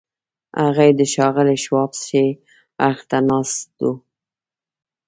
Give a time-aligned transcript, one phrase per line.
[0.61, 2.27] هغه د ښاغلي شواب ښي
[2.87, 3.91] اړخ ته ناست و.